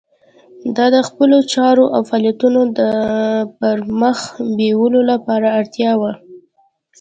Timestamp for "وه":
6.01-6.11